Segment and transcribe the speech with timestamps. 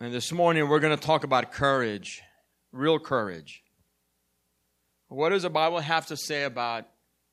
[0.00, 2.22] And this morning we're going to talk about courage,
[2.70, 3.64] real courage.
[5.08, 6.84] What does the Bible have to say about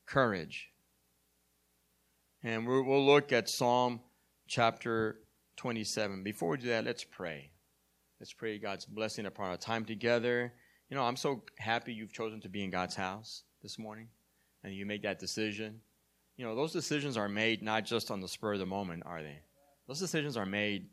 [0.08, 0.70] courage?
[2.42, 4.00] And we'll look at Psalm
[4.48, 5.20] chapter
[5.58, 6.24] 27.
[6.24, 7.52] Before we do that, let's pray.
[8.20, 10.52] Let's pray God's blessing upon our time together.
[10.90, 14.08] You know, I'm so happy you've chosen to be in God's house this morning
[14.64, 15.82] and you make that decision.
[16.36, 19.22] You know, those decisions are made not just on the spur of the moment, are
[19.22, 19.42] they?
[19.88, 20.88] Those decisions are made,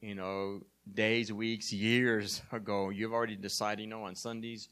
[0.00, 0.60] you know,
[0.94, 2.90] days, weeks, years ago.
[2.90, 4.68] You've already decided, you know, on Sundays,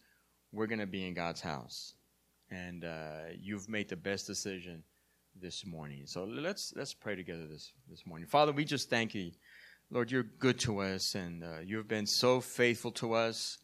[0.53, 1.95] we're going to be in God's house.
[2.51, 4.83] And uh, you've made the best decision
[5.41, 6.03] this morning.
[6.07, 8.27] So let's let's pray together this this morning.
[8.29, 9.33] Father, we just thank you,
[9.91, 10.11] Lord.
[10.11, 13.59] You're good to us, and uh, you've been so faithful to us,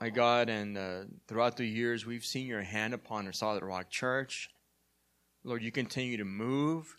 [0.00, 0.48] my God.
[0.48, 4.50] And uh, throughout the years, we've seen your hand upon our Solid Rock Church.
[5.44, 6.97] Lord, you continue to move.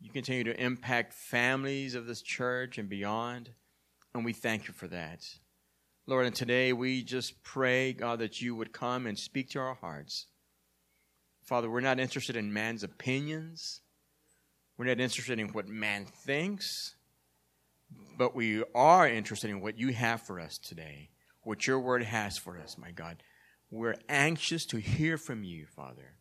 [0.00, 3.50] You continue to impact families of this church and beyond,
[4.14, 5.28] and we thank you for that.
[6.06, 9.74] Lord, and today we just pray, God, that you would come and speak to our
[9.74, 10.26] hearts.
[11.42, 13.82] Father, we're not interested in man's opinions.
[14.78, 16.94] We're not interested in what man thinks.
[18.16, 21.10] But we are interested in what you have for us today,
[21.42, 23.22] what your word has for us, my God.
[23.70, 26.14] We're anxious to hear from you, Father.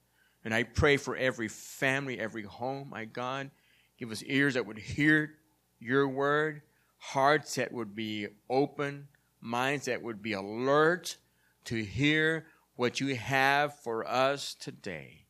[0.43, 3.51] And I pray for every family, every home, my God.
[3.99, 5.33] Give us ears that would hear
[5.79, 6.61] your word,
[6.97, 9.09] hearts that would be open,
[9.41, 11.17] minds that would be alert
[11.65, 15.25] to hear what you have for us today.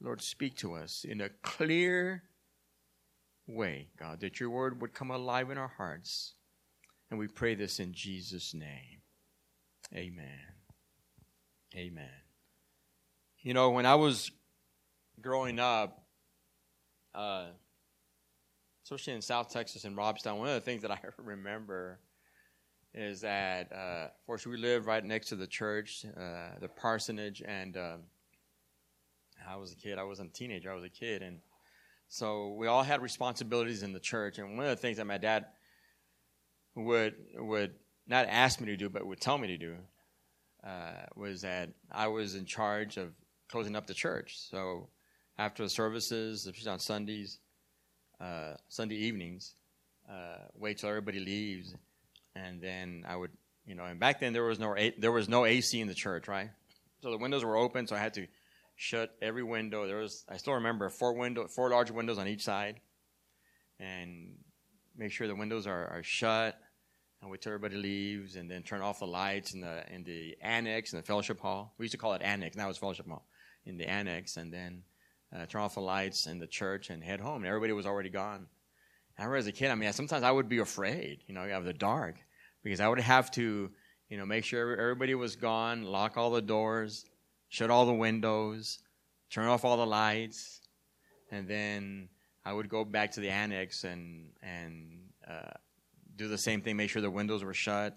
[0.00, 2.22] Lord, speak to us in a clear
[3.46, 6.34] way, God, that your word would come alive in our hearts.
[7.10, 9.02] And we pray this in Jesus' name.
[9.94, 10.38] Amen.
[11.74, 12.08] Amen.
[13.40, 14.30] You know, when I was
[15.20, 16.04] growing up,
[17.14, 17.46] uh,
[18.84, 21.98] especially in South Texas and Robstown, one of the things that I remember
[22.92, 27.42] is that, uh, of course, we lived right next to the church, uh, the parsonage,
[27.46, 27.96] and uh,
[29.48, 29.98] I was a kid.
[29.98, 30.70] I wasn't a teenager.
[30.70, 31.38] I was a kid, and
[32.08, 34.38] so we all had responsibilities in the church.
[34.38, 35.46] And one of the things that my dad
[36.74, 37.74] would would
[38.08, 39.76] not ask me to do, but would tell me to do,
[40.64, 43.12] uh, was that I was in charge of
[43.48, 44.36] closing up the church.
[44.50, 44.88] So
[45.40, 47.38] after the services, especially on Sundays,
[48.20, 49.54] uh, Sunday evenings,
[50.08, 51.74] uh, wait till everybody leaves
[52.34, 53.30] and then I would,
[53.66, 56.28] you know, and back then there was no there was no AC in the church,
[56.28, 56.50] right?
[57.02, 58.26] So the windows were open, so I had to
[58.76, 59.86] shut every window.
[59.86, 62.80] There was I still remember four window four large windows on each side,
[63.78, 64.36] and
[64.96, 66.58] make sure the windows are, are shut.
[67.22, 70.36] And wait till everybody leaves, and then turn off the lights in the in the
[70.40, 71.74] annex in the fellowship hall.
[71.76, 72.56] We used to call it annex.
[72.56, 73.26] Now it's fellowship hall
[73.66, 74.84] in the annex, and then
[75.34, 77.36] uh, turn off the lights in the church and head home.
[77.36, 78.46] And everybody was already gone.
[79.18, 81.64] I remember as a kid, I mean, sometimes I would be afraid, you know, of
[81.64, 82.16] the dark
[82.62, 83.70] because I would have to,
[84.08, 87.04] you know, make sure everybody was gone, lock all the doors,
[87.48, 88.78] shut all the windows,
[89.28, 90.60] turn off all the lights,
[91.30, 92.08] and then
[92.44, 95.52] I would go back to the annex and and uh,
[96.16, 97.96] do the same thing, make sure the windows were shut,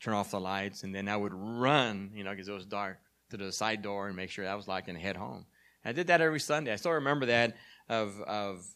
[0.00, 2.98] turn off the lights, and then I would run, you know, because it was dark,
[3.30, 5.46] to the side door and make sure that was locked and head home.
[5.84, 6.72] I did that every Sunday.
[6.72, 7.56] I still remember that
[7.88, 8.66] of of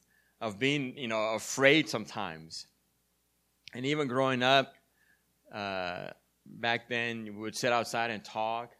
[0.41, 2.67] of being, you know, afraid sometimes.
[3.75, 4.75] And even growing up,
[5.53, 6.09] uh,
[6.44, 8.72] back then, we would sit outside and talk.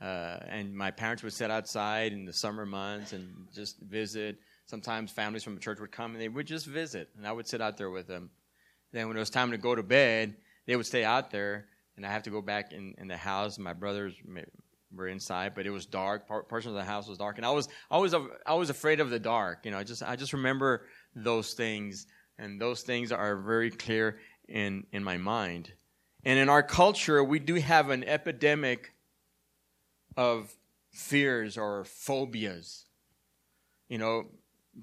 [0.00, 4.38] Uh, and my parents would sit outside in the summer months and just visit.
[4.66, 7.46] Sometimes families from the church would come and they would just visit, and I would
[7.46, 8.30] sit out there with them.
[8.92, 10.36] Then when it was time to go to bed,
[10.66, 13.58] they would stay out there, and I have to go back in, in the house.
[13.58, 14.14] My brothers
[14.94, 16.26] were inside, but it was dark.
[16.26, 18.14] Portion of the house was dark, and I was I was
[18.46, 19.64] I was afraid of the dark.
[19.64, 22.06] You know, I just I just remember those things,
[22.38, 25.72] and those things are very clear in in my mind.
[26.24, 28.94] And in our culture, we do have an epidemic
[30.16, 30.54] of
[30.92, 32.86] fears or phobias.
[33.88, 34.26] You know,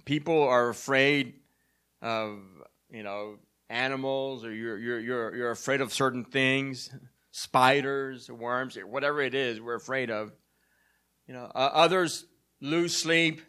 [0.06, 1.36] people are afraid
[2.02, 2.40] of
[2.90, 3.38] you know
[3.70, 6.90] animals, or you're you're you're you're afraid of certain things
[7.32, 10.32] spiders, worms, whatever it is we're afraid of.
[11.28, 12.26] You know, uh, others
[12.62, 13.42] lose sleep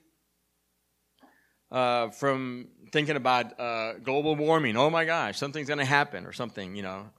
[1.71, 4.77] uh, from thinking about uh, global warming.
[4.77, 6.75] Oh my gosh, something's going to happen or something.
[6.75, 7.11] You know,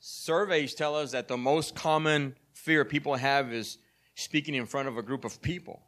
[0.00, 3.78] surveys tell us that the most common fear people have is
[4.14, 5.82] speaking in front of a group of people.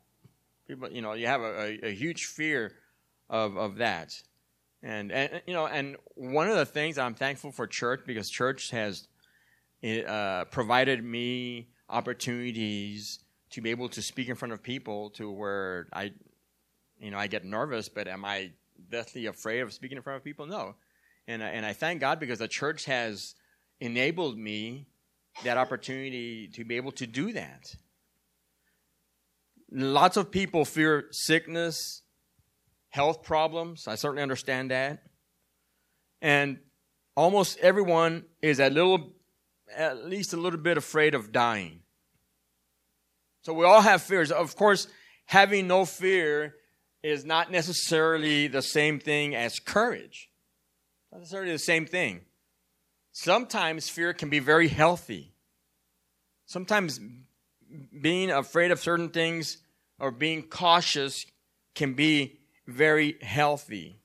[0.67, 2.73] People, you know, you have a, a, a huge fear
[3.31, 4.15] of of that.
[4.81, 8.71] And, and you know, and one of the things I'm thankful for church because church
[8.71, 9.09] has
[9.83, 13.21] it uh, provided me opportunities
[13.51, 16.13] to be able to speak in front of people to where I,
[17.01, 18.51] you know, I get nervous, but am I
[18.91, 20.47] deathly afraid of speaking in front of people?
[20.47, 20.75] No.
[21.27, 23.35] And, and I thank God because the church has
[23.81, 24.87] enabled me
[25.45, 27.75] that opportunity to be able to do that.
[29.71, 32.03] Lots of people fear sickness,
[32.89, 33.87] health problems.
[33.87, 35.03] I certainly understand that.
[36.21, 36.59] And
[37.15, 39.13] almost everyone is a little,
[39.75, 41.81] at least a little bit afraid of dying.
[43.43, 44.31] So we all have fears.
[44.31, 44.89] Of course,
[45.27, 46.55] having no fear
[47.03, 50.31] is not necessarily the same thing as courage.
[51.13, 52.23] Not necessarily the same thing.
[53.13, 55.33] Sometimes fear can be very healthy.
[56.47, 57.01] Sometimes
[58.01, 59.59] being afraid of certain things
[59.99, 61.27] or being cautious
[61.75, 63.99] can be very healthy.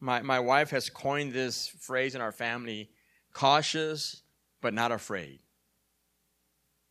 [0.00, 2.90] My, my wife has coined this phrase in our family
[3.32, 4.22] cautious
[4.60, 5.40] but not afraid.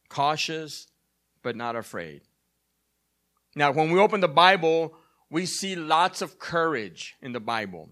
[0.09, 0.87] Cautious
[1.43, 2.21] but not afraid.
[3.55, 4.93] Now, when we open the Bible,
[5.29, 7.89] we see lots of courage in the Bible.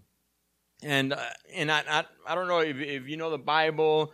[0.83, 1.19] And, uh,
[1.54, 4.13] and I, I, I, don't know if, if you know the Bible,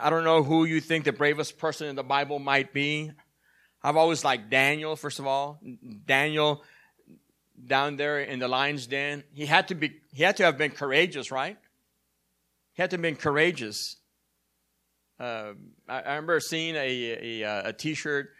[0.00, 3.10] I don't know who you think the bravest person in the Bible might be.
[3.82, 5.60] I've always liked Daniel, first of all.
[6.06, 6.62] Daniel
[7.66, 10.70] down there in the lion's den, he had to be he had to have been
[10.70, 11.56] courageous, right?
[12.74, 13.96] He had to have been courageous.
[15.22, 15.54] Uh,
[15.88, 18.30] I, I, remember seeing a, a, a T-shirt.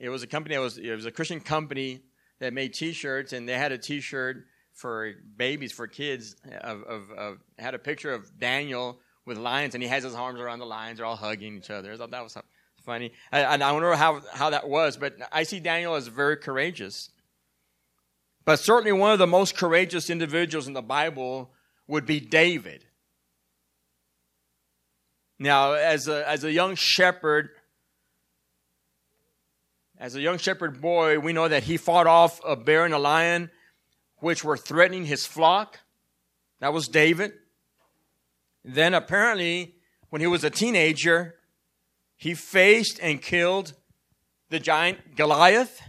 [0.00, 0.54] It was a company.
[0.54, 2.00] It was it was a Christian company
[2.38, 6.34] that made T-shirts, and they had a T-shirt for babies, for kids.
[6.62, 10.40] Of, of, of had a picture of Daniel with lions, and he has his arms
[10.40, 10.96] around the lions.
[10.96, 11.92] They're all hugging each other.
[11.92, 12.38] I thought that was
[12.86, 13.12] funny.
[13.30, 17.10] And I wonder how how that was, but I see Daniel as very courageous.
[18.46, 21.50] But certainly one of the most courageous individuals in the Bible
[21.86, 22.86] would be David.
[25.44, 27.50] Now, as a, as a young shepherd,
[29.98, 32.98] as a young shepherd boy, we know that he fought off a bear and a
[32.98, 33.50] lion,
[34.20, 35.80] which were threatening his flock.
[36.60, 37.34] That was David.
[38.64, 39.74] Then, apparently,
[40.08, 41.34] when he was a teenager,
[42.16, 43.74] he faced and killed
[44.48, 45.82] the giant Goliath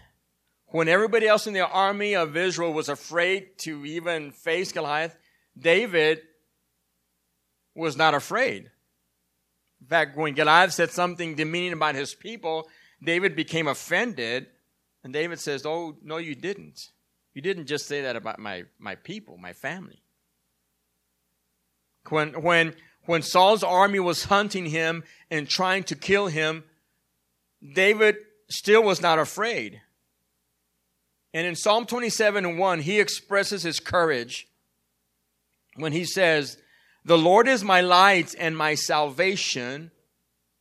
[0.65, 5.17] when everybody else in the army of Israel was afraid to even face Goliath,
[5.57, 6.19] David
[7.73, 8.69] was not afraid.
[9.85, 12.67] In fact, when Goliath said something demeaning about his people,
[13.03, 14.47] David became offended.
[15.03, 16.89] And David says, Oh, no, you didn't.
[17.35, 20.01] You didn't just say that about my, my people, my family.
[22.09, 22.73] When, when,
[23.05, 26.63] when Saul's army was hunting him and trying to kill him,
[27.75, 28.15] David
[28.49, 29.81] still was not afraid.
[31.31, 34.47] And in Psalm 27 and 1, he expresses his courage
[35.75, 36.57] when he says,
[37.05, 39.91] The Lord is my light and my salvation.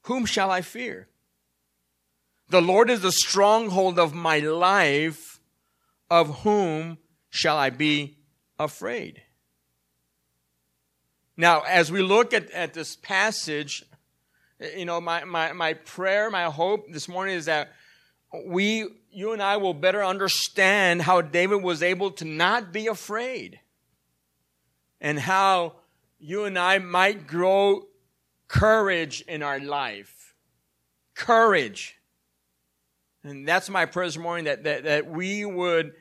[0.03, 1.09] Whom shall I fear?
[2.51, 5.41] The Lord is the stronghold of my life.
[6.11, 6.99] Of whom
[7.31, 8.19] shall I be
[8.59, 9.23] afraid?
[11.35, 13.83] Now, as we look at, at this passage,
[14.77, 17.73] you know, my, my, my prayer, my hope this morning is that
[18.47, 23.61] we, you and I will better understand how David was able to not be afraid
[25.01, 25.77] and how
[26.25, 27.83] you and I might grow
[28.49, 30.35] courage in our life.
[31.15, 31.97] Courage.
[33.23, 35.93] And that's my prayer this morning that, that, that we would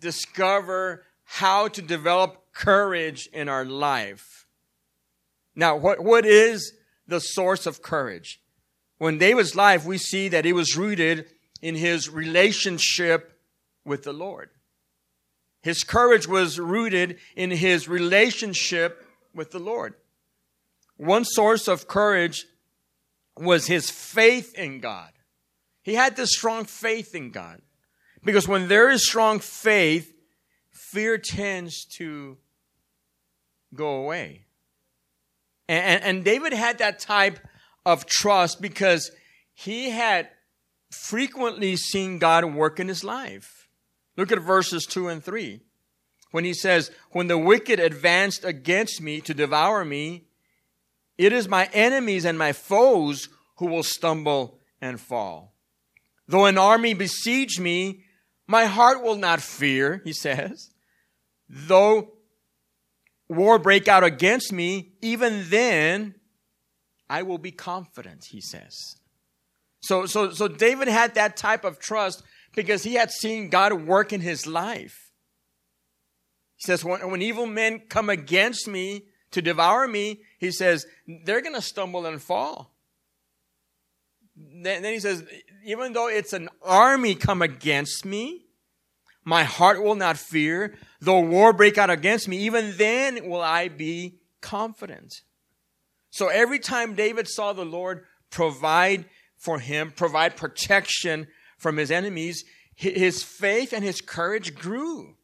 [0.00, 4.48] discover how to develop courage in our life.
[5.54, 6.72] Now, what, what is
[7.06, 8.42] the source of courage?
[8.98, 11.26] When David's life, we see that it was rooted
[11.62, 13.38] in his relationship
[13.84, 14.50] with the Lord.
[15.62, 19.04] His courage was rooted in his relationship
[19.36, 19.94] with the Lord.
[20.96, 22.46] One source of courage
[23.38, 25.10] was his faith in God.
[25.82, 27.60] He had this strong faith in God.
[28.24, 30.12] Because when there is strong faith,
[30.72, 32.38] fear tends to
[33.74, 34.46] go away.
[35.68, 37.40] And, and, David had that type
[37.84, 39.10] of trust because
[39.52, 40.28] he had
[40.90, 43.68] frequently seen God work in his life.
[44.16, 45.60] Look at verses 2 and 3.
[46.30, 50.24] When he says, When the wicked advanced against me to devour me,
[51.18, 55.54] it is my enemies and my foes who will stumble and fall.
[56.28, 58.02] Though an army besiege me,
[58.46, 60.70] my heart will not fear, he says.
[61.48, 62.12] Though
[63.28, 66.14] war break out against me, even then
[67.08, 68.76] I will be confident, he says.
[69.80, 72.22] So, so, so David had that type of trust
[72.54, 75.05] because he had seen God work in his life.
[76.56, 80.86] He says, when, when evil men come against me to devour me, he says,
[81.24, 82.72] they're going to stumble and fall.
[84.36, 85.24] Then, then he says,
[85.64, 88.46] even though it's an army come against me,
[89.28, 90.76] My heart will not fear.
[91.00, 95.22] Though war break out against me, even then will I be confident.
[96.10, 99.04] So every time David saw the Lord provide
[99.36, 101.26] for him, provide protection
[101.58, 102.44] from his enemies,
[102.76, 105.16] his faith and his courage grew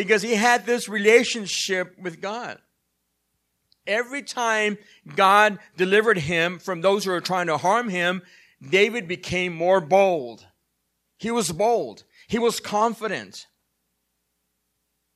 [0.00, 2.58] because he had this relationship with God.
[3.86, 4.78] Every time
[5.14, 8.22] God delivered him from those who were trying to harm him,
[8.66, 10.46] David became more bold.
[11.18, 12.04] He was bold.
[12.28, 13.46] He was confident.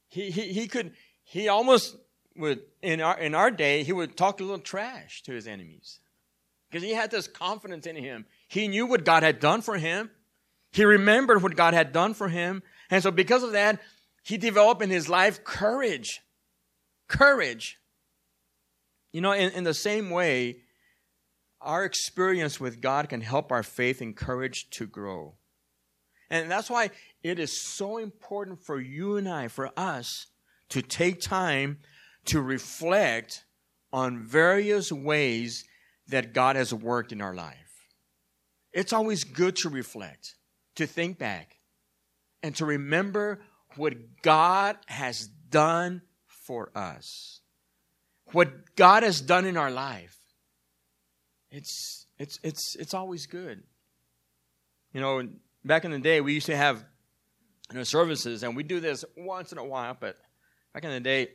[0.09, 1.97] He, he, he could, he almost
[2.37, 5.99] would, in our, in our day, he would talk a little trash to his enemies
[6.69, 8.27] because he had this confidence in him.
[8.49, 10.11] He knew what God had done for him.
[10.73, 12.63] He remembered what God had done for him.
[12.91, 13.81] And so because of that,
[14.25, 16.23] he developed in his life courage.
[17.09, 17.79] Courage.
[19.13, 20.57] You know, in, in the same way,
[21.61, 25.35] our experience with God can help our faith and courage to grow.
[26.31, 26.91] And that's why
[27.23, 30.27] it is so important for you and I, for us,
[30.71, 31.79] to take time
[32.25, 33.45] to reflect
[33.93, 35.65] on various ways
[36.09, 37.87] that God has worked in our life.
[38.73, 40.35] It's always good to reflect,
[40.77, 41.59] to think back,
[42.43, 43.41] and to remember
[43.77, 47.41] what God has done for us
[48.35, 50.19] what God has done in our life,
[51.51, 53.63] it's it's it's it's always good.
[54.93, 55.29] You know,
[55.65, 56.85] back in the day, we used to have
[57.71, 59.97] you know, services, and we do this once in a while.
[59.99, 60.17] But
[60.73, 61.29] back in the day,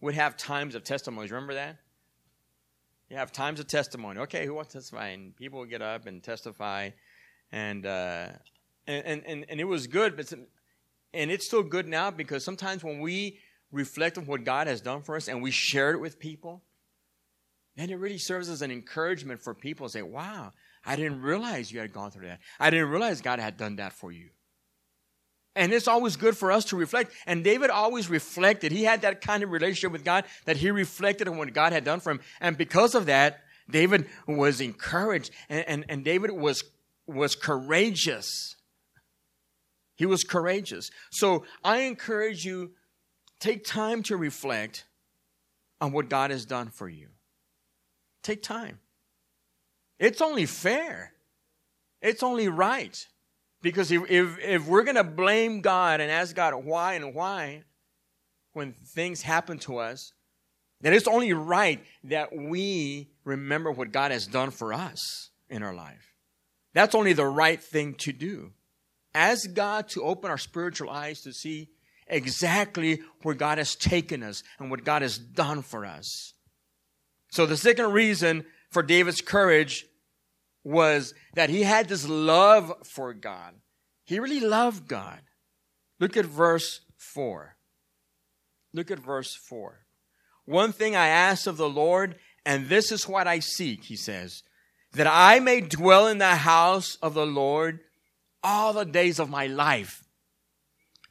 [0.00, 1.30] we'd have times of testimonies.
[1.30, 1.76] Remember that?
[3.10, 4.20] You have times of testimony.
[4.20, 5.08] Okay, who wants to testify?
[5.08, 6.90] And people would get up and testify,
[7.52, 8.28] and uh,
[8.86, 10.32] and, and and it was good, but
[11.12, 13.38] and it's still good now because sometimes when we
[13.72, 16.62] reflect on what God has done for us and we share it with people,
[17.76, 20.52] then it really serves as an encouragement for people to say, wow,
[20.84, 22.40] I didn't realize you had gone through that.
[22.58, 24.30] I didn't realize God had done that for you.
[25.54, 27.12] And it's always good for us to reflect.
[27.26, 28.70] And David always reflected.
[28.70, 31.84] He had that kind of relationship with God that he reflected on what God had
[31.84, 32.20] done for him.
[32.40, 36.64] And because of that, David was encouraged and, and, and David was,
[37.06, 38.56] was courageous.
[39.98, 40.90] He was courageous.
[41.10, 42.70] So I encourage you
[43.40, 44.84] Take time to reflect
[45.80, 47.08] on what God has done for you.
[48.22, 48.80] Take time.
[49.98, 51.12] It's only fair.
[52.02, 53.06] It's only right.
[53.62, 57.62] Because if, if, if we're going to blame God and ask God why and why
[58.52, 60.12] when things happen to us,
[60.80, 65.74] then it's only right that we remember what God has done for us in our
[65.74, 66.14] life.
[66.72, 68.52] That's only the right thing to do.
[69.18, 71.70] Ask God to open our spiritual eyes to see
[72.06, 76.34] exactly where God has taken us and what God has done for us.
[77.32, 79.86] So the second reason for David's courage
[80.62, 83.54] was that he had this love for God.
[84.04, 85.18] He really loved God.
[85.98, 87.56] Look at verse 4.
[88.72, 89.80] Look at verse 4.
[90.44, 92.14] One thing I ask of the Lord,
[92.46, 94.44] and this is what I seek, he says,
[94.92, 97.80] that I may dwell in the house of the Lord
[98.42, 100.04] all the days of my life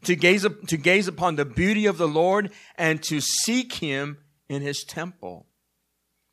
[0.04, 4.20] to gaze, to gaze upon the beauty of the Lord and to seek him
[4.50, 5.48] in his temple.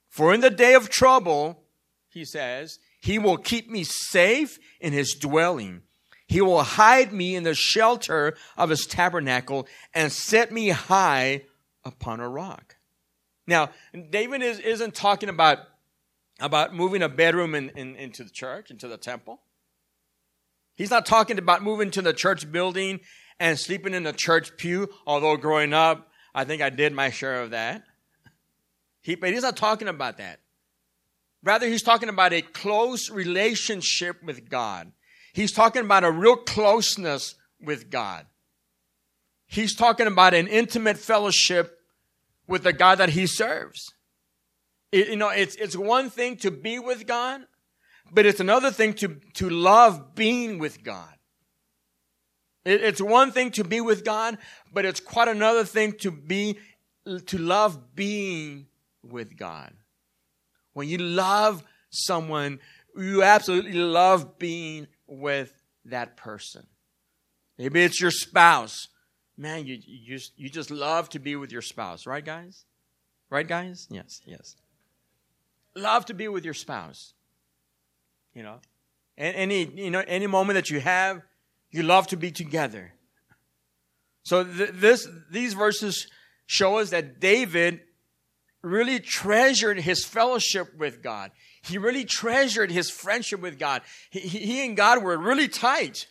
[0.09, 1.65] For in the day of trouble,
[2.09, 5.83] he says, he will keep me safe in his dwelling.
[6.27, 11.43] He will hide me in the shelter of his tabernacle and set me high
[11.85, 12.77] upon a rock.
[13.47, 13.71] Now,
[14.11, 15.59] David is, isn't talking about,
[16.41, 19.41] about moving a bedroom in, in, into the church, into the temple.
[20.75, 23.01] He's not talking about moving to the church building
[23.39, 27.43] and sleeping in the church pew, although growing up, I think I did my share
[27.43, 27.85] of that.
[29.01, 30.41] He, but he's not talking about that.
[31.43, 34.91] Rather, he's talking about a close relationship with God.
[35.35, 38.27] He's talking about a real closeness with God.
[39.47, 41.79] He's talking about an intimate fellowship
[42.47, 43.93] with the God that he serves.
[44.91, 47.43] It, you know, it's, it's one thing to be with God,
[48.13, 51.09] but it's another thing to, to love being with God.
[52.65, 54.39] It's one thing to be with God,
[54.73, 56.59] but it's quite another thing to be,
[57.27, 58.67] to love being
[59.03, 59.73] with God.
[60.73, 62.61] When you love someone,
[62.97, 65.53] you absolutely love being with
[65.85, 66.67] that person.
[67.59, 68.89] Maybe it's your spouse.
[69.37, 72.65] Man, you, you, just, you just love to be with your spouse, right, guys?
[73.31, 73.89] Right, guys?
[73.91, 74.57] Yes, yes.
[75.75, 77.14] Love to be with your spouse.
[78.35, 78.61] You know,
[79.17, 81.23] any, you know, any moment that you have,
[81.71, 82.93] you love to be together.
[84.25, 86.09] So th- this, these verses
[86.47, 87.81] show us that David
[88.63, 91.31] really treasured his fellowship with God.
[91.63, 93.83] He really treasured his friendship with God.
[94.11, 96.07] He, he and God were really tight.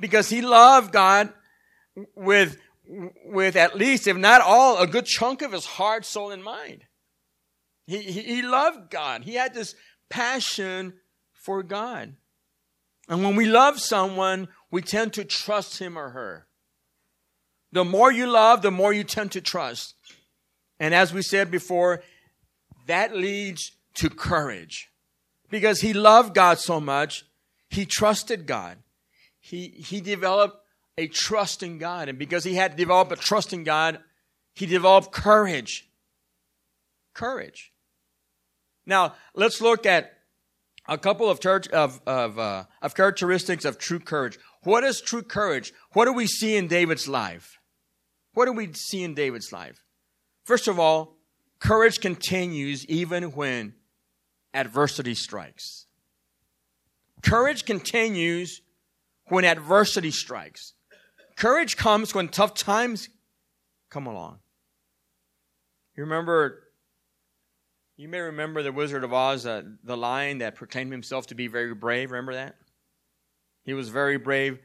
[0.00, 1.32] because he loved God
[2.14, 2.58] with,
[3.24, 6.84] with at least, if not all, a good chunk of his heart, soul, and mind.
[7.86, 9.24] He, he, he loved God.
[9.24, 9.74] He had this
[10.08, 10.94] passion
[11.32, 12.14] for God.
[13.08, 16.46] And when we love someone, we tend to trust him or her.
[17.72, 19.94] The more you love, the more you tend to trust.
[20.80, 22.02] And as we said before,
[22.86, 24.90] that leads to courage.
[25.50, 27.24] Because he loved God so much,
[27.68, 28.78] he trusted God.
[29.40, 30.58] He, he developed
[30.98, 32.08] a trust in God.
[32.08, 34.00] And because he had developed a trust in God,
[34.54, 35.88] he developed courage.
[37.14, 37.72] Courage.
[38.86, 40.12] Now, let's look at
[40.88, 44.38] a couple of church of of, uh, of characteristics of true courage.
[44.62, 45.72] What is true courage?
[45.92, 47.58] What do we see in David's life?
[48.34, 49.82] What do we see in David's life?
[50.44, 51.16] First of all,
[51.58, 53.74] courage continues even when
[54.54, 55.86] adversity strikes.
[57.22, 58.60] Courage continues
[59.28, 60.74] when adversity strikes.
[61.34, 63.08] Courage comes when tough times
[63.90, 64.38] come along.
[65.96, 66.62] You remember,
[67.96, 71.46] you may remember the Wizard of Oz, uh, the lion that proclaimed himself to be
[71.46, 72.10] very brave.
[72.10, 72.56] Remember that?
[73.64, 74.58] He was very brave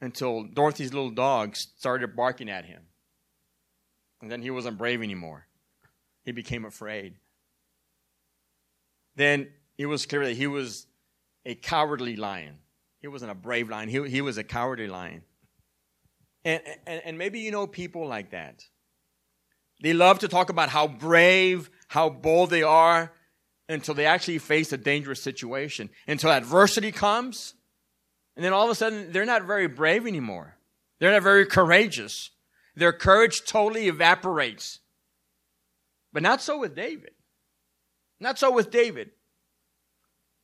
[0.00, 2.82] until Dorothy's little dog started barking at him.
[4.20, 5.46] And then he wasn't brave anymore.
[6.24, 7.14] He became afraid.
[9.16, 10.86] Then it was clear that he was
[11.44, 12.58] a cowardly lion.
[13.00, 15.22] He wasn't a brave lion, he, he was a cowardly lion.
[16.44, 18.64] And, and, and maybe you know people like that.
[19.82, 23.12] They love to talk about how brave, how bold they are
[23.68, 27.52] until they actually face a dangerous situation, until adversity comes.
[28.34, 30.56] And then all of a sudden, they're not very brave anymore.
[30.98, 32.30] They're not very courageous.
[32.74, 34.78] Their courage totally evaporates.
[36.14, 37.10] But not so with David.
[38.18, 39.10] Not so with David.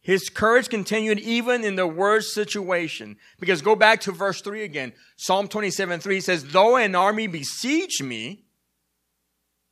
[0.02, 3.16] His courage continued even in the worst situation.
[3.40, 4.92] Because go back to verse 3 again.
[5.16, 8.44] Psalm 27 3 says, Though an army besiege me,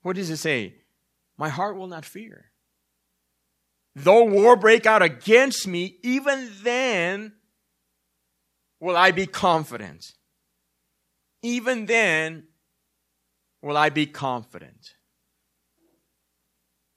[0.01, 0.77] what does it say?
[1.39, 2.51] My heart will not fear.
[3.95, 7.33] Though war break out against me, even then
[8.81, 10.13] will I be confident.
[11.43, 12.45] Even then
[13.63, 14.95] will I be confident.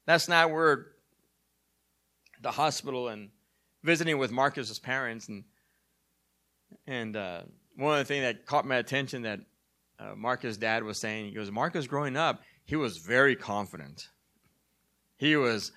[0.05, 0.87] That's not where
[2.41, 3.29] the hospital and
[3.83, 5.43] visiting with Marcus's parents and
[6.85, 7.41] and uh,
[7.75, 9.39] one of the things that caught my attention that
[9.99, 14.09] uh, Marcus' dad was saying, he goes, Marcus growing up, he was very confident.
[15.19, 15.71] He was,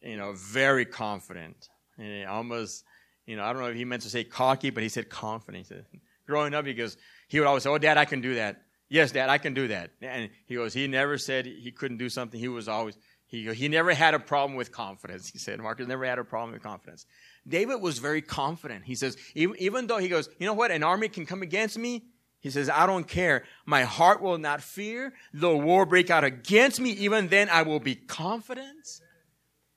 [0.00, 1.68] you know, very confident.
[1.98, 2.84] And almost,
[3.26, 5.66] you know, I don't know if he meant to say cocky, but he said confident.
[5.66, 5.86] He said,
[6.26, 9.10] growing up, he goes, he would always say, "Oh, Dad, I can do that." Yes,
[9.10, 9.90] Dad, I can do that.
[10.02, 12.38] And he goes, he never said he couldn't do something.
[12.38, 15.28] He was always he, he never had a problem with confidence.
[15.28, 17.06] He said, Marcus never had a problem with confidence.
[17.46, 18.84] David was very confident.
[18.84, 21.76] He says, even, even though he goes, you know what, an army can come against
[21.76, 22.04] me.
[22.44, 23.44] He says, I don't care.
[23.64, 25.14] My heart will not fear.
[25.32, 29.00] Though war break out against me, even then I will be confident.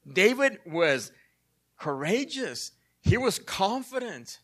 [0.05, 1.13] David was
[1.79, 2.73] courageous.
[2.99, 4.39] He was confident.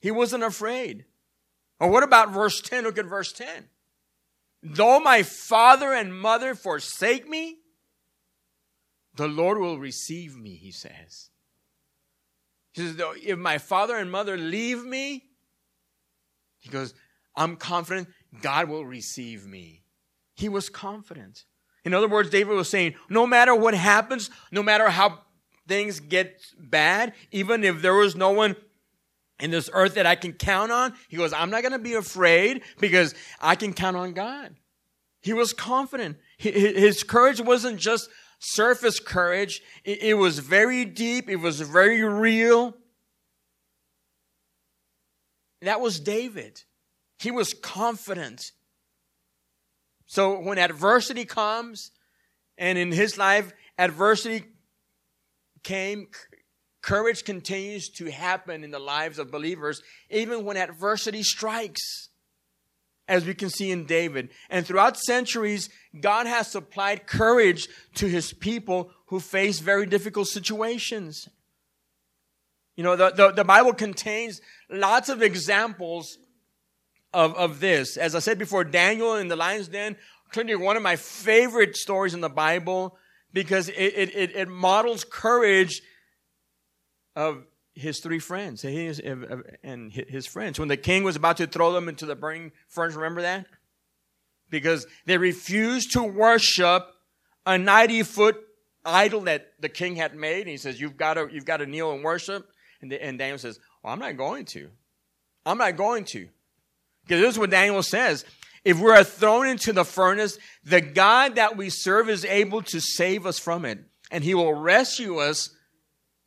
[0.00, 1.06] He wasn't afraid.
[1.80, 2.84] Or what about verse 10?
[2.84, 3.70] Look at verse 10.
[4.62, 7.56] Though my father and mother forsake me,
[9.14, 11.30] the Lord will receive me, he says.
[12.74, 15.24] He says, if my father and mother leave me,
[16.58, 16.92] he goes,
[17.36, 18.08] I'm confident
[18.42, 19.82] God will receive me.
[20.34, 21.44] He was confident.
[21.84, 25.20] In other words, David was saying, no matter what happens, no matter how
[25.68, 28.56] things get bad, even if there was no one
[29.38, 31.94] in this earth that I can count on, he goes, I'm not going to be
[31.94, 34.56] afraid because I can count on God.
[35.20, 36.18] He was confident.
[36.38, 39.62] His courage wasn't just surface courage.
[39.84, 41.28] It, was very deep.
[41.28, 42.76] It was very real.
[45.62, 46.62] That was David.
[47.18, 48.52] He was confident.
[50.06, 51.90] So when adversity comes,
[52.58, 54.46] and in his life, adversity
[55.62, 56.08] came,
[56.82, 62.08] courage continues to happen in the lives of believers, even when adversity strikes
[63.08, 64.30] as we can see in David.
[64.50, 65.68] And throughout centuries,
[66.00, 71.28] God has supplied courage to his people who face very difficult situations.
[72.74, 76.18] You know, the, the, the Bible contains lots of examples
[77.16, 77.96] of, of this.
[77.96, 79.96] As I said before, Daniel in the lion's den,
[80.30, 82.98] clearly one of my favorite stories in the Bible
[83.32, 85.80] because it, it, it models courage
[87.16, 90.58] of his three friends and his friends.
[90.58, 93.46] When the king was about to throw them into the burning furnace, remember that?
[94.50, 96.86] Because they refused to worship
[97.46, 98.36] a 90 foot
[98.84, 100.42] idol that the king had made.
[100.42, 102.46] And he says, you've got to, you've got to kneel and worship.
[102.82, 104.68] And, the, and Daniel says, well, I'm not going to.
[105.46, 106.28] I'm not going to.
[107.06, 108.24] Because this is what Daniel says.
[108.64, 112.80] If we are thrown into the furnace, the God that we serve is able to
[112.80, 113.78] save us from it,
[114.10, 115.50] and he will rescue us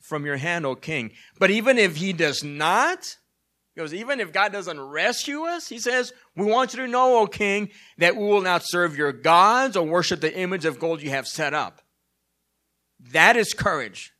[0.01, 1.11] from your hand, O king.
[1.37, 3.17] But even if he does not,
[3.77, 7.27] goes, even if God doesn't rescue us, he says, we want you to know, O
[7.27, 11.09] king, that we will not serve your gods or worship the image of gold you
[11.09, 11.81] have set up.
[13.11, 14.11] That is courage.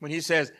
[0.00, 0.52] When he says,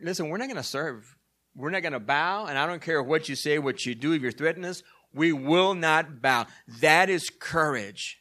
[0.00, 1.16] listen, we're not going to serve.
[1.58, 4.12] We're not going to bow, and I don't care what you say, what you do,
[4.12, 6.46] if you're threatening us, we will not bow.
[6.80, 8.20] That is courage.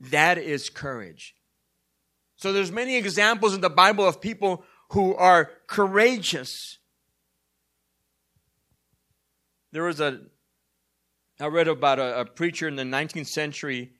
[0.00, 1.36] That is courage.
[2.36, 6.78] So there's many examples in the Bible of people who are courageous.
[9.72, 10.20] There was a,
[11.38, 13.92] I read about a, a preacher in the 19th century,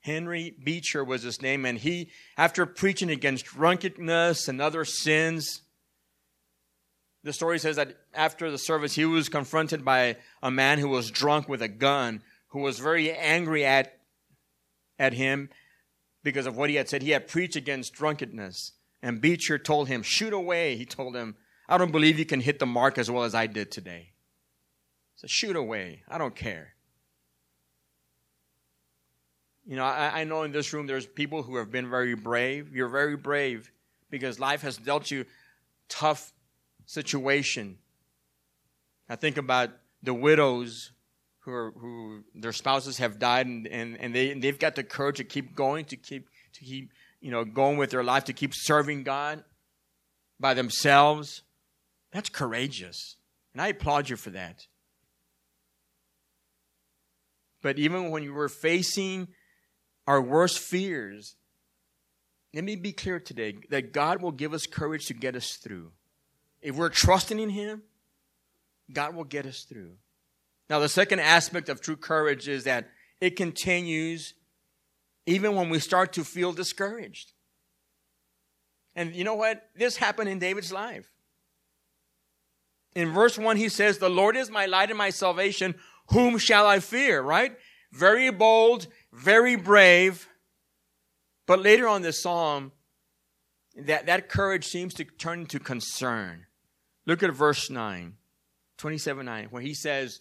[0.00, 5.62] Henry Beecher was his name, and he, after preaching against drunkenness and other sins,
[7.24, 11.10] the story says that after the service, he was confronted by a man who was
[11.10, 13.98] drunk with a gun, who was very angry at,
[14.98, 15.48] at him
[16.22, 17.02] because of what he had said.
[17.02, 18.72] He had preached against drunkenness.
[19.02, 20.76] And Beecher told him, Shoot away.
[20.76, 23.46] He told him, I don't believe you can hit the mark as well as I
[23.46, 24.12] did today.
[25.16, 26.02] Said, Shoot away.
[26.06, 26.74] I don't care.
[29.64, 32.76] You know, I, I know in this room there's people who have been very brave.
[32.76, 33.72] You're very brave
[34.10, 35.24] because life has dealt you
[35.88, 36.33] tough
[36.86, 37.78] situation.
[39.08, 39.70] I think about
[40.02, 40.92] the widows
[41.40, 45.18] who are, who their spouses have died and, and, and they they've got the courage
[45.18, 48.52] to keep going, to keep to keep you know going with their life, to keep
[48.54, 49.44] serving God
[50.40, 51.42] by themselves.
[52.12, 53.16] That's courageous.
[53.52, 54.66] And I applaud you for that.
[57.62, 59.28] But even when we're facing
[60.06, 61.36] our worst fears,
[62.52, 65.92] let me be clear today that God will give us courage to get us through.
[66.64, 67.82] If we're trusting in Him,
[68.90, 69.92] God will get us through.
[70.70, 72.88] Now, the second aspect of true courage is that
[73.20, 74.32] it continues
[75.26, 77.32] even when we start to feel discouraged.
[78.96, 79.68] And you know what?
[79.76, 81.10] This happened in David's life.
[82.94, 85.74] In verse 1, he says, The Lord is my light and my salvation.
[86.12, 87.20] Whom shall I fear?
[87.20, 87.56] Right?
[87.92, 90.28] Very bold, very brave.
[91.46, 92.72] But later on this psalm,
[93.76, 96.46] that, that courage seems to turn into concern.
[97.06, 98.14] Look at verse 9,
[98.78, 100.20] 27 9, where he says,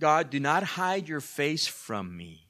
[0.00, 2.48] God, do not hide your face from me.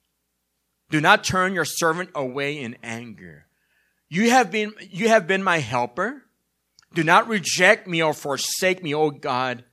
[0.91, 3.47] Do not turn your servant away in anger.
[4.09, 6.23] You have been, you have been my helper.
[6.95, 9.65] Do not reject me or forsake me, O God,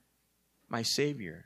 [0.67, 1.45] my Savior.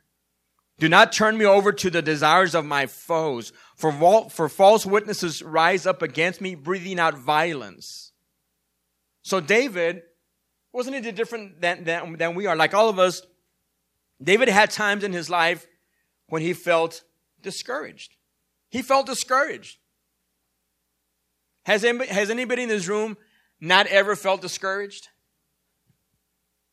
[0.80, 5.41] Do not turn me over to the desires of my foes, for, for false witnesses
[5.41, 8.12] rise up against me, breathing out violence.
[9.23, 10.03] So David
[10.77, 12.55] wasn't any different than, than, than we are.
[12.55, 13.23] Like all of us,
[14.21, 15.65] David had times in his life
[16.27, 17.03] when he felt
[17.41, 18.15] discouraged.
[18.69, 19.79] He felt discouraged.
[21.65, 23.17] Has anybody, has anybody in this room
[23.59, 25.07] not ever felt discouraged?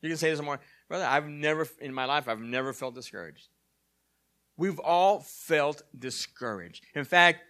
[0.03, 0.61] You can say this more.
[0.87, 3.49] Brother, I've never, in my life, I've never felt discouraged.
[4.59, 6.85] We've all felt discouraged.
[6.95, 7.41] In fact,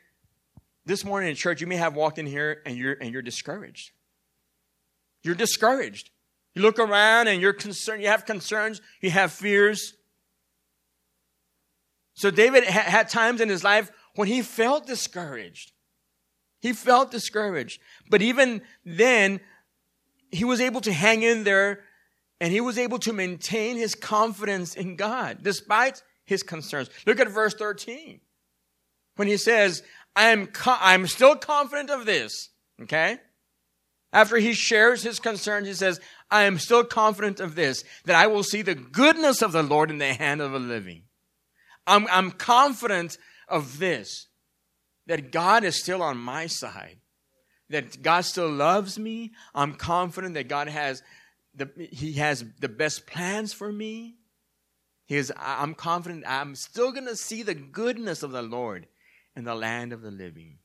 [0.87, 3.91] this morning in church, you may have walked in here and you're, and you're discouraged.
[5.25, 6.11] You're discouraged.
[6.55, 9.95] You look around and you're concerned, you have concerns, you have fears.
[12.15, 15.73] So David ha- had times in his life when he felt discouraged.
[16.61, 17.81] He felt discouraged.
[18.09, 19.41] But even then,
[20.31, 21.81] he was able to hang in there
[22.41, 26.89] and he was able to maintain his confidence in God despite his concerns.
[27.07, 28.21] Look at verse 13.
[29.17, 29.83] When he says,
[30.17, 32.51] I am, co- I'm still confident of this.
[32.83, 33.19] Okay?
[34.13, 36.01] After he shares his concerns, he says,
[36.35, 39.89] I am still confident of this, that I will see the goodness of the Lord
[39.89, 41.05] in the hand of the living.
[41.87, 43.19] I'm, I'm confident
[43.49, 44.27] of this,
[45.07, 46.97] that God is still on my side,
[47.71, 49.31] that God still loves me.
[49.55, 51.05] I'm confident that God has
[51.55, 54.17] the, he has the best plans for me.
[55.05, 58.89] He is, I'm confident I'm still going to see the goodness of the Lord
[59.37, 60.59] in the land of the living.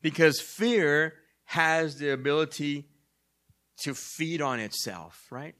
[0.00, 1.14] Because fear
[1.46, 2.86] has the ability
[3.78, 5.54] to feed on itself, right?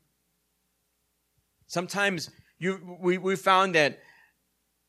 [1.67, 3.99] Sometimes you, we, we found that,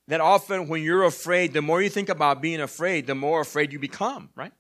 [0.07, 3.73] that often when you're afraid, the more you think about being afraid, the more afraid
[3.73, 4.53] you become, right?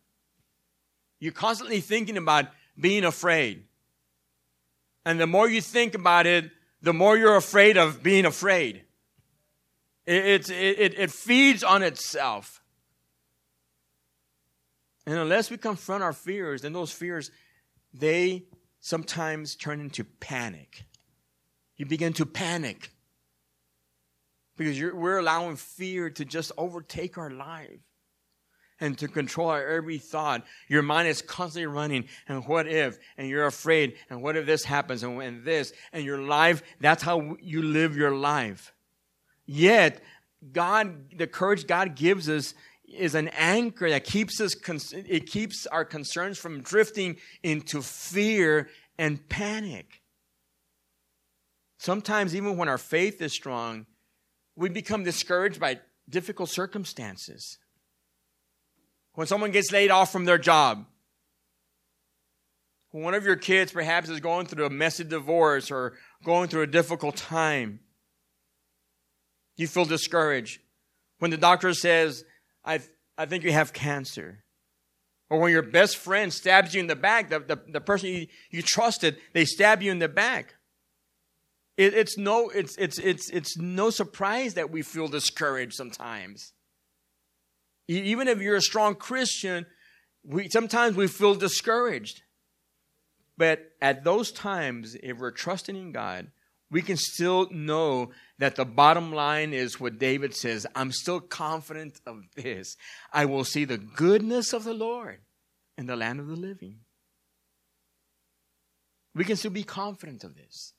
[1.19, 2.45] You're constantly thinking about
[2.79, 3.65] being afraid.
[5.05, 6.49] And the more you think about it,
[6.81, 8.83] the more you're afraid of being afraid.
[10.05, 12.61] It, it, it, it feeds on itself.
[15.07, 17.29] And unless we confront our fears, then those fears,
[17.93, 18.45] they
[18.85, 20.85] sometimes turn into panic.
[21.75, 22.91] You begin to panic
[24.57, 27.79] because we're allowing fear to just overtake our life
[28.79, 30.45] and to control our every thought.
[30.67, 32.05] Your mind is constantly running.
[32.27, 32.99] And what if?
[33.17, 33.95] And you're afraid.
[34.11, 35.01] And what if this happens?
[35.01, 35.73] And when this?
[35.91, 38.71] And your life, that's how you live your life.
[39.47, 40.03] Yet,
[40.51, 42.53] God, the courage God gives us
[42.87, 44.55] is an anchor that keeps us,
[44.93, 50.01] it keeps our concerns from drifting into fear and panic.
[51.77, 53.85] Sometimes, even when our faith is strong,
[54.55, 57.57] we become discouraged by difficult circumstances.
[59.13, 60.85] When someone gets laid off from their job,
[62.91, 65.93] when one of your kids perhaps is going through a messy divorce or
[66.23, 67.81] going through a difficult time,
[69.57, 70.59] you feel discouraged.
[71.19, 72.23] When the doctor says,
[72.65, 72.81] I,
[73.17, 74.43] I think you have cancer.
[75.29, 78.27] Or when your best friend stabs you in the back, the, the, the person you,
[78.51, 80.55] you trusted, they stab you in the back.
[81.77, 86.53] It, it's, no, it's, it's, it's, it's no surprise that we feel discouraged sometimes.
[87.87, 89.65] Even if you're a strong Christian,
[90.23, 92.21] we, sometimes we feel discouraged.
[93.37, 96.31] But at those times, if we're trusting in God,
[96.71, 101.99] we can still know that the bottom line is what David says I'm still confident
[102.05, 102.75] of this.
[103.13, 105.19] I will see the goodness of the Lord
[105.77, 106.79] in the land of the living.
[109.13, 110.73] We can still be confident of this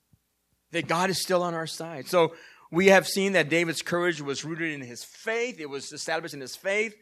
[0.71, 2.07] that God is still on our side.
[2.07, 2.35] So
[2.71, 6.41] we have seen that David's courage was rooted in his faith, it was established in
[6.41, 6.95] his faith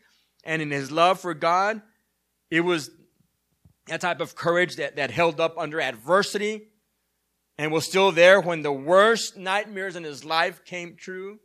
[0.44, 1.82] and in his love for God.
[2.52, 2.91] It was
[3.88, 6.70] that type of courage that, that held up under adversity
[7.58, 11.39] and was still there when the worst nightmares in his life came true.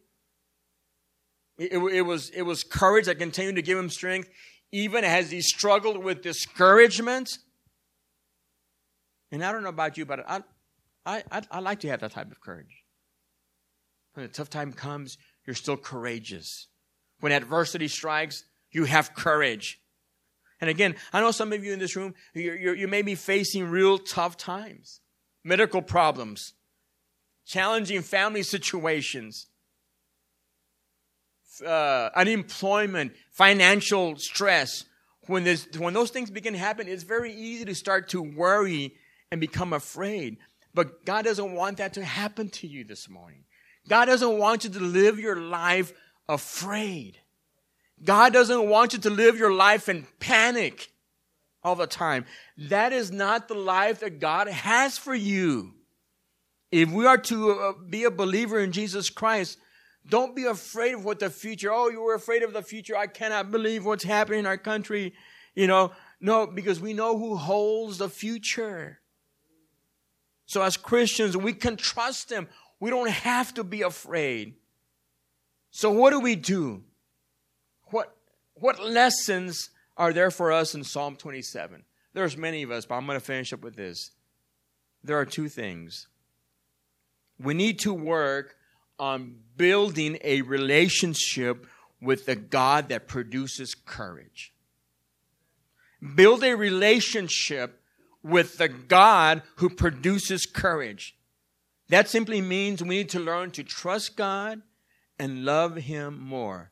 [1.58, 4.28] It, it, it, was, it was courage that continued to give him strength
[4.72, 7.30] even as he struggled with discouragement.
[9.32, 10.42] And I don't know about you, but I,
[11.04, 12.84] I, I, I like to have that type of courage.
[14.14, 16.68] When a tough time comes, you're still courageous.
[17.20, 19.80] When adversity strikes, you have courage.
[20.60, 23.14] And again, I know some of you in this room, you're, you're, you may be
[23.14, 25.00] facing real tough times,
[25.44, 26.54] medical problems,
[27.46, 29.46] challenging family situations,
[31.64, 34.84] uh, unemployment, financial stress.
[35.26, 38.94] When, this, when those things begin to happen, it's very easy to start to worry
[39.30, 40.38] and become afraid.
[40.74, 43.44] But God doesn't want that to happen to you this morning.
[43.88, 45.92] God doesn't want you to live your life
[46.28, 47.18] afraid.
[48.02, 50.90] God doesn't want you to live your life in panic
[51.62, 52.26] all the time.
[52.56, 55.74] That is not the life that God has for you.
[56.70, 59.58] If we are to uh, be a believer in Jesus Christ,
[60.08, 62.96] don't be afraid of what the future, oh, you were afraid of the future.
[62.96, 65.14] I cannot believe what's happening in our country.
[65.54, 69.00] You know, no, because we know who holds the future.
[70.46, 72.48] So as Christians, we can trust Him.
[72.78, 74.54] We don't have to be afraid.
[75.70, 76.82] So what do we do?
[77.90, 78.16] What,
[78.54, 79.70] what lessons
[80.00, 81.84] are there for us in Psalm 27?
[82.14, 84.12] There's many of us, but I'm going to finish up with this.
[85.04, 86.08] There are two things.
[87.38, 88.56] We need to work
[88.98, 91.66] on building a relationship
[92.00, 94.54] with the God that produces courage.
[96.14, 97.82] Build a relationship
[98.22, 101.14] with the God who produces courage.
[101.90, 104.62] That simply means we need to learn to trust God
[105.18, 106.70] and love Him more.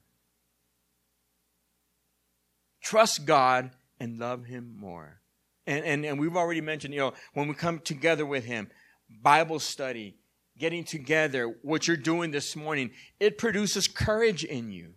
[2.89, 3.71] Trust God
[4.01, 5.21] and love Him more.
[5.67, 8.71] And, and, and we've already mentioned, you know, when we come together with Him,
[9.11, 10.17] Bible study,
[10.57, 14.95] getting together, what you're doing this morning, it produces courage in you.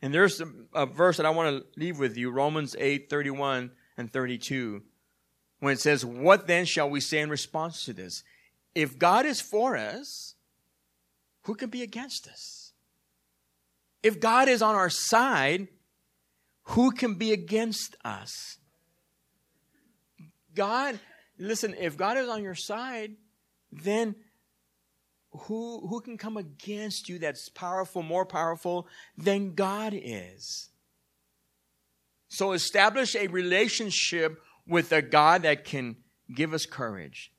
[0.00, 3.72] And there's a, a verse that I want to leave with you, Romans 8 31
[3.96, 4.82] and 32
[5.58, 8.22] when it says, What then shall we say in response to this?
[8.72, 10.36] If God is for us,
[11.42, 12.72] who can be against us?
[14.04, 15.66] If God is on our side,
[16.68, 18.58] who can be against us?
[20.54, 20.98] God,
[21.38, 23.12] listen, if God is on your side,
[23.72, 24.14] then
[25.30, 30.68] who, who can come against you that's powerful, more powerful than God is?
[32.28, 35.96] So establish a relationship with a God that can
[36.34, 37.32] give us courage.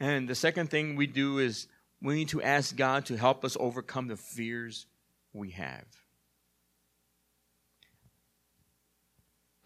[0.00, 1.68] And the second thing we do is
[2.02, 4.86] we need to ask God to help us overcome the fears
[5.32, 5.84] we have.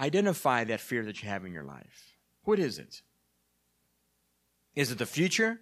[0.00, 2.14] Identify that fear that you have in your life.
[2.44, 3.02] What is it?
[4.74, 5.58] Is it the future?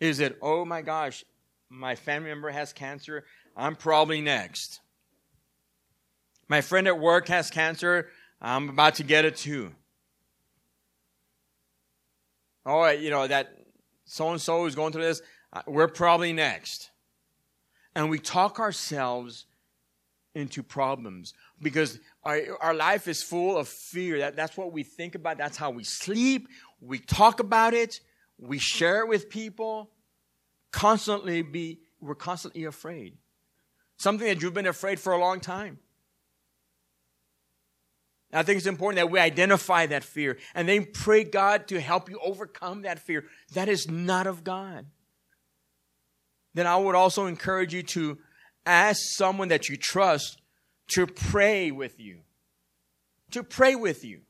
[0.00, 1.24] Is it, oh my gosh,
[1.68, 3.24] my family member has cancer,
[3.56, 4.80] I'm probably next?
[6.48, 8.08] My friend at work has cancer.
[8.40, 9.72] I'm about to get it too.
[12.66, 13.54] Oh, you know, that
[14.04, 15.22] so and so is going through this.
[15.52, 16.90] Uh, we're probably next.
[17.94, 19.46] And we talk ourselves
[20.34, 24.18] into problems because our, our life is full of fear.
[24.18, 25.38] That, that's what we think about.
[25.38, 26.48] That's how we sleep.
[26.80, 28.00] We talk about it.
[28.38, 29.90] We share it with people.
[30.72, 33.16] Constantly be, we're constantly afraid.
[33.96, 35.78] Something that you've been afraid for a long time.
[38.32, 42.10] I think it's important that we identify that fear and then pray God to help
[42.10, 43.24] you overcome that fear.
[43.52, 44.86] That is not of God.
[46.54, 48.18] Then I would also encourage you to
[48.66, 50.40] ask someone that you trust
[50.88, 52.20] to pray with you.
[53.32, 54.20] To pray with you.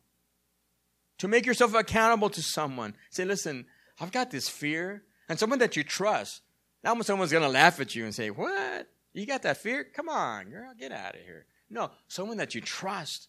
[1.19, 2.95] To make yourself accountable to someone.
[3.11, 3.67] Say, listen,
[4.01, 5.03] I've got this fear.
[5.29, 6.43] And someone that you trust.
[6.83, 8.89] Now someone's going to laugh at you and say, what?
[9.13, 9.85] You got that fear?
[9.85, 11.47] Come on, girl, get out of here.
[11.71, 13.29] No, someone that you trust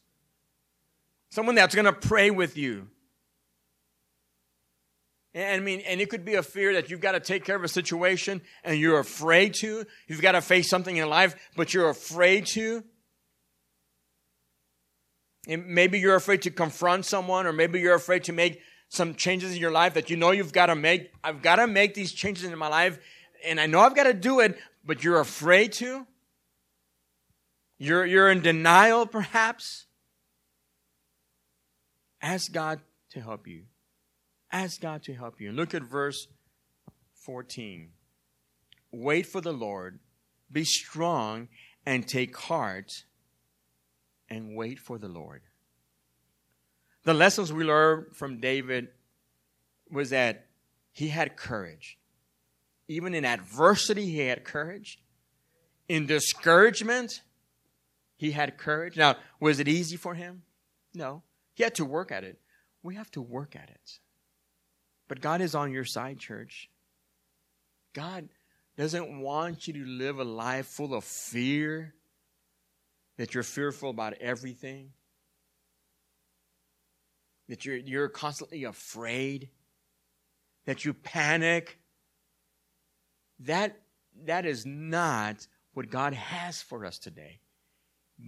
[1.36, 2.88] Someone that's going to pray with you.
[5.34, 7.58] And I mean, and it could be a fear that you've got to take care
[7.58, 9.86] of a situation and you're afraid to.
[10.08, 12.86] You've got to face something in life, but you're afraid to.
[15.48, 19.54] And maybe you're afraid to confront someone, or maybe you're afraid to make some changes
[19.54, 21.12] in your life that you know you've got to make.
[21.24, 22.98] I've got to make these changes in my life,
[23.46, 26.06] and I know I've got to do it, but you're afraid to.
[27.78, 29.86] You're, you're in denial, perhaps.
[32.22, 32.80] Ask God
[33.12, 33.64] to help you.
[34.52, 35.52] Ask God to help you.
[35.52, 36.28] Look at verse
[37.26, 37.90] 14.
[38.92, 40.00] Wait for the Lord,
[40.52, 41.50] be strong,
[41.86, 43.04] and take heart,
[44.36, 45.42] and wait for the Lord.
[47.04, 48.90] The lessons we learned from David
[49.90, 50.48] was that
[50.92, 51.98] he had courage.
[52.88, 55.00] Even in adversity, he had courage.
[55.88, 57.22] In discouragement,
[58.18, 58.98] he had courage.
[58.98, 60.44] Now, was it easy for him?
[60.94, 61.24] No.
[61.54, 62.40] He had to work at it.
[62.84, 64.00] We have to work at it.
[65.08, 66.70] But God is on your side, church.
[67.94, 68.28] God
[68.76, 71.94] doesn't want you to live a life full of fear,
[73.18, 74.92] that you're fearful about everything,
[77.48, 79.50] that you're, you're constantly afraid,
[80.66, 81.80] that you panic.
[83.40, 83.80] That,
[84.26, 87.40] that is not what God has for us today.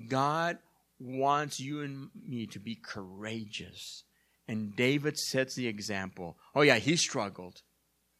[0.08, 0.58] God
[1.00, 4.04] wants you and me to be courageous.
[4.47, 6.38] And David sets the example.
[6.56, 7.62] Oh, yeah, he struggled.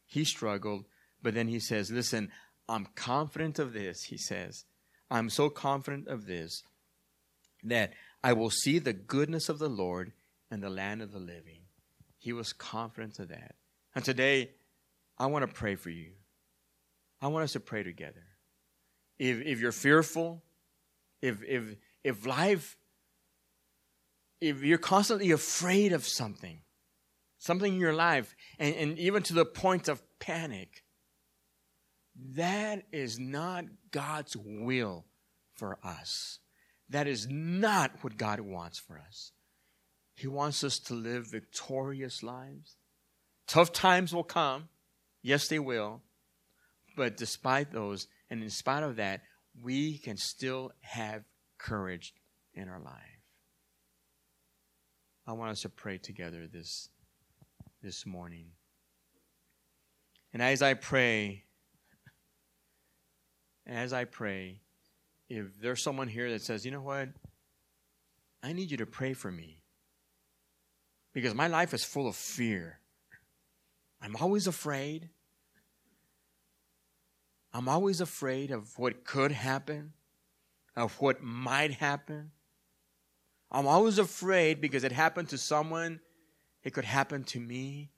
[0.06, 0.84] He struggled.
[1.22, 2.30] But then he says, Listen,
[2.68, 4.64] I'm confident of this, he says.
[5.10, 6.62] I'm so confident of this
[7.64, 7.92] that
[8.22, 10.12] I will see the goodness of the Lord
[10.50, 11.62] and the land of the living.
[12.18, 13.54] He was confident of that.
[13.94, 14.50] And today,
[15.18, 16.12] I want to pray for you.
[17.20, 18.24] I want us to pray together.
[19.18, 20.42] If, if you're fearful,
[21.20, 22.76] if, if, if life,
[24.40, 26.60] if you're constantly afraid of something,
[27.38, 30.84] something in your life, and, and even to the point of panic,
[32.34, 35.04] that is not God's will
[35.54, 36.40] for us.
[36.90, 39.32] That is not what God wants for us.
[40.14, 42.76] He wants us to live victorious lives.
[43.46, 44.68] Tough times will come.
[45.22, 46.02] Yes, they will.
[46.96, 49.20] But despite those, and in spite of that,
[49.62, 51.22] we can still have
[51.56, 52.14] courage
[52.54, 52.94] in our life.
[55.26, 56.88] I want us to pray together this,
[57.82, 58.46] this morning.
[60.32, 61.44] And as I pray,
[63.68, 64.60] as I pray,
[65.28, 67.10] if there's someone here that says, you know what,
[68.42, 69.62] I need you to pray for me
[71.12, 72.78] because my life is full of fear.
[74.00, 75.10] I'm always afraid.
[77.52, 79.92] I'm always afraid of what could happen
[80.78, 82.30] of what might happen.
[83.50, 85.98] I'm always afraid because it happened to someone,
[86.62, 87.90] it could happen to me.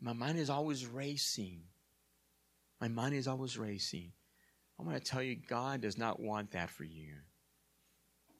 [0.00, 1.60] My mind is always racing.
[2.80, 4.12] My mind is always racing.
[4.82, 7.14] I'm going to tell you, God does not want that for you.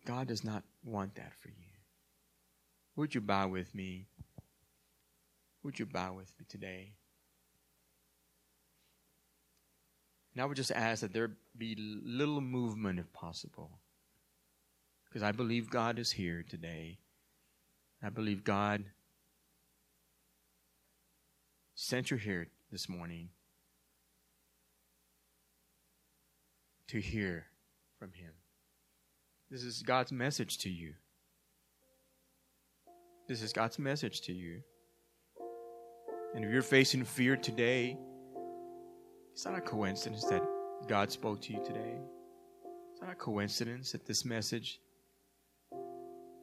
[0.04, 1.70] God does not want that for you.
[2.96, 4.08] Would you bow with me?
[5.62, 6.94] Would you bow with me today?
[10.34, 13.78] And I would just ask that there be little movement if possible
[15.04, 16.98] because I believe God is here today.
[18.02, 18.82] I believe God
[21.76, 23.28] sent you here this morning
[26.92, 27.46] to hear
[27.98, 28.32] from Him.
[29.50, 30.92] This is God's message to you.
[33.28, 34.60] This is God's message to you.
[36.34, 37.96] And if you're facing fear today,
[39.32, 40.42] it's not a coincidence that
[40.86, 41.96] God spoke to you today.
[42.92, 44.78] It's not a coincidence that this message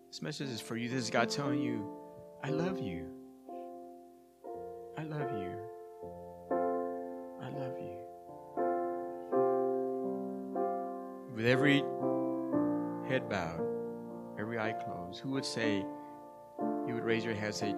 [0.10, 0.90] this message is for you.
[0.90, 1.88] This is God telling you,
[2.44, 3.06] I love you.
[4.98, 5.79] I love you.
[11.40, 11.86] With every
[13.08, 13.66] head bowed,
[14.38, 15.86] every eye closed, who would say,
[16.86, 17.76] you would raise your hand and say,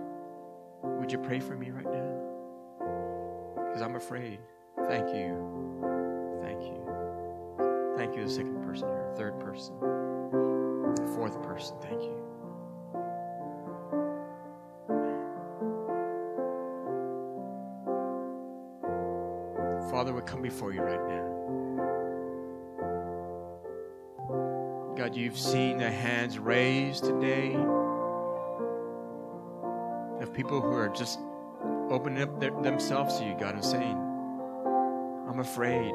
[0.81, 3.53] Would you pray for me right now?
[3.53, 4.39] Because I'm afraid.
[4.87, 6.39] Thank you.
[6.41, 7.93] Thank you.
[7.97, 9.75] Thank you, the second person here, third person,
[11.13, 11.77] fourth person.
[11.81, 12.17] Thank you.
[19.91, 21.40] Father, we come before you right now.
[25.11, 27.53] God, you've seen the hands raised today
[30.21, 31.19] of people who are just
[31.89, 33.97] opening up their, themselves to you, God, and saying,
[35.27, 35.91] I'm afraid.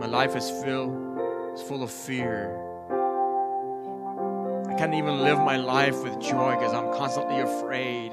[0.00, 0.92] My life is filled,
[1.54, 2.50] is full of fear.
[4.68, 8.10] I can't even live my life with joy because I'm constantly afraid.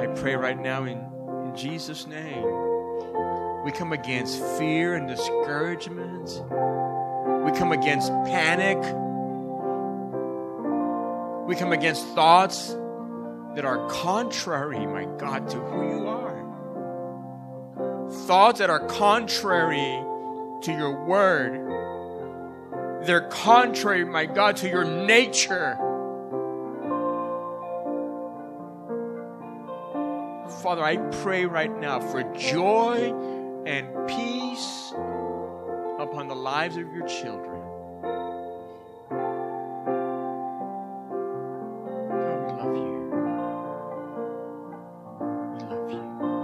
[0.00, 0.98] I pray right now in,
[1.46, 2.61] in Jesus' name.
[3.64, 6.42] We come against fear and discouragement.
[7.44, 8.78] We come against panic.
[11.46, 12.74] We come against thoughts
[13.54, 16.42] that are contrary, my God, to who you are.
[18.26, 20.02] Thoughts that are contrary
[20.62, 23.06] to your word.
[23.06, 25.76] They're contrary, my God, to your nature.
[30.62, 34.92] Father, I pray right now for joy and peace
[35.98, 37.51] upon the lives of your children.